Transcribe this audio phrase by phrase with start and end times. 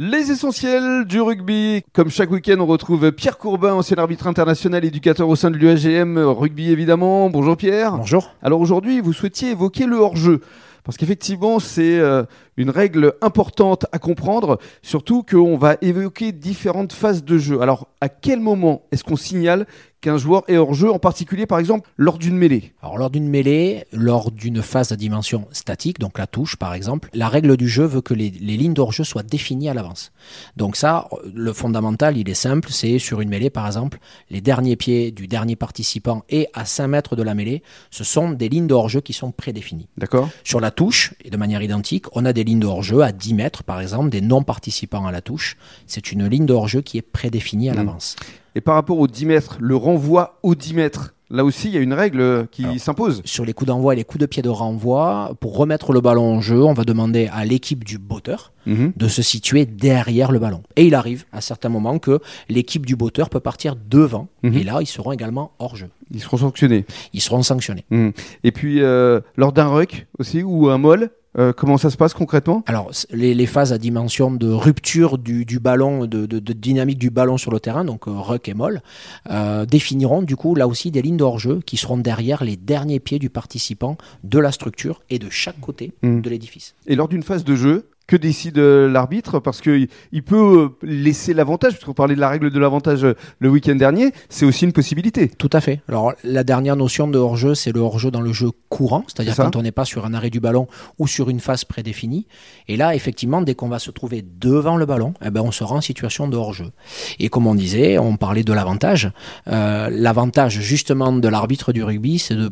[0.00, 1.84] Les essentiels du rugby.
[1.92, 6.18] Comme chaque week-end, on retrouve Pierre Courbin, ancien arbitre international, éducateur au sein de l'UAGM
[6.18, 7.30] rugby évidemment.
[7.30, 7.98] Bonjour Pierre.
[7.98, 8.34] Bonjour.
[8.42, 10.40] Alors aujourd'hui, vous souhaitiez évoquer le hors-jeu.
[10.82, 12.24] Parce qu'effectivement, c'est euh,
[12.56, 17.60] une règle importante à comprendre, surtout qu'on va évoquer différentes phases de jeu.
[17.62, 19.64] Alors, à quel moment est-ce qu'on signale
[20.04, 23.28] qu'un joueur est hors jeu, en particulier par exemple lors d'une mêlée Alors lors d'une
[23.28, 27.68] mêlée, lors d'une phase à dimension statique, donc la touche par exemple, la règle du
[27.68, 30.12] jeu veut que les, les lignes d'hors-jeu soient définies à l'avance.
[30.56, 33.98] Donc ça, le fondamental, il est simple, c'est sur une mêlée par exemple,
[34.30, 38.30] les derniers pieds du dernier participant et à 5 mètres de la mêlée, ce sont
[38.30, 39.88] des lignes d'hors-jeu qui sont prédéfinies.
[39.96, 40.28] D'accord.
[40.44, 43.34] Sur la touche, et de manière identique, on a des lignes de hors-jeu à 10
[43.34, 45.56] mètres par exemple, des non-participants à la touche.
[45.86, 47.76] C'est une ligne de hors-jeu qui est prédéfinie à Mmh.
[47.76, 48.16] l'avance.
[48.54, 51.76] Et par rapport aux 10 mètres, le renvoi aux 10 mètres, là aussi, il y
[51.76, 53.20] a une règle qui Alors, s'impose.
[53.24, 56.34] Sur les coups d'envoi et les coups de pied de renvoi, pour remettre le ballon
[56.36, 58.92] en jeu, on va demander à l'équipe du botteur Mhm.
[58.96, 60.62] de se situer derrière le ballon.
[60.76, 64.28] Et il arrive à certains moments que l'équipe du botteur peut partir devant.
[64.42, 64.54] Mhm.
[64.54, 65.88] Et là, ils seront également hors jeu.
[66.12, 66.86] Ils seront sanctionnés.
[67.12, 67.84] Ils seront sanctionnés.
[67.90, 68.12] Mhm.
[68.44, 72.14] Et puis, euh, lors d'un ruck aussi, ou un moll, euh, comment ça se passe
[72.14, 72.62] concrètement?
[72.66, 76.98] Alors, les, les phases à dimension de rupture du, du ballon, de, de- de dynamique
[76.98, 78.82] du ballon sur le terrain, donc euh, ruck et molle,
[79.30, 83.00] euh, définiront du coup là aussi des lignes de hors-jeu qui seront derrière les derniers
[83.00, 86.20] pieds du participant de la structure et de chaque côté Mhm.
[86.22, 86.74] de l'édifice.
[86.86, 90.68] Et lors d'une phase de jeu, que décide euh, l'arbitre Parce qu'il il peut euh,
[90.82, 94.64] laisser l'avantage, puisqu'on parlait de la règle de l'avantage euh, le week-end dernier, c'est aussi
[94.64, 95.28] une possibilité.
[95.28, 95.80] Tout à fait.
[95.88, 99.56] Alors la dernière notion de hors-jeu, c'est le hors-jeu dans le jeu courant, c'est-à-dire quand
[99.56, 100.66] on n'est pas sur un arrêt du ballon
[100.98, 102.26] ou sur une phase prédéfinie.
[102.68, 105.76] Et là, effectivement, dès qu'on va se trouver devant le ballon, eh ben, on sera
[105.76, 106.70] en situation de hors-jeu.
[107.18, 109.10] Et comme on disait, on parlait de l'avantage.
[109.48, 112.50] Euh, l'avantage justement de l'arbitre du rugby, c'est de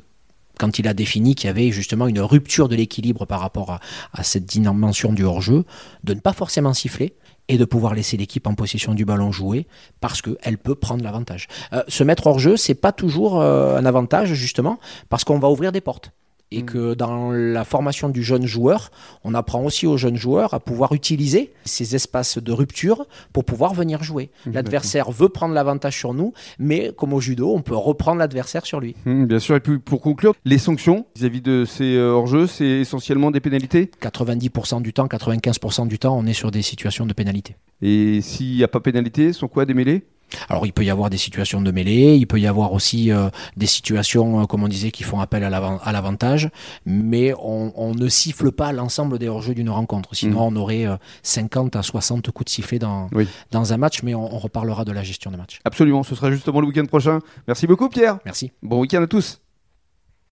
[0.59, 3.79] quand il a défini qu'il y avait justement une rupture de l'équilibre par rapport
[4.13, 5.65] à, cette dimension du hors-jeu,
[6.05, 7.15] de ne pas forcément siffler
[7.49, 9.67] et de pouvoir laisser l'équipe en possession du ballon jouer
[10.01, 11.49] parce qu'elle peut prendre l'avantage.
[11.73, 15.49] Euh, se mettre hors jeu, c'est pas toujours euh, un avantage justement parce qu'on va
[15.49, 16.13] ouvrir des portes.
[16.55, 16.67] Et Mm.
[16.67, 18.91] que dans la formation du jeune joueur,
[19.25, 23.75] on apprend aussi aux jeunes joueurs à pouvoir utiliser ces espaces de rupture pour pouvoir
[23.75, 24.31] venir jouer.
[24.47, 28.67] Mmh, L'adversaire veut prendre l'avantage sur nous, mais comme au judo, on peut reprendre l'adversaire
[28.67, 28.95] sur lui.
[29.07, 29.57] Mhm, bien sûr.
[29.57, 33.91] Et puis pour conclure, les sanctions vis-à-vis de ces euh, hors-jeux, c'est essentiellement des pénalités?
[34.01, 37.57] 90% du temps, 95% du temps, on est sur des situations de pénalité.
[37.81, 40.03] Et s'il n'y a pas pénalité, sont quoi des mêlées
[40.49, 43.29] Alors il peut y avoir des situations de mêlée, il peut y avoir aussi euh,
[43.57, 46.49] des situations, euh, comme on disait, qui font appel à l'avan- à l'avantage,
[46.87, 50.15] mais on, on ne siffle pas l'ensemble des hors-jeux d'une rencontre.
[50.15, 53.27] Sinon on aurait euh, 50 à 60 coups de sifflet dans, Oui.
[53.51, 55.61] dans un match, mais on, on reparlera de la gestion de match.
[55.65, 56.03] Absolument.
[56.03, 57.19] Ce sera justement le week-end prochain.
[57.47, 58.19] Merci beaucoup, Pierre.
[58.25, 58.53] Merci.
[58.63, 59.42] Bon week-end à tous.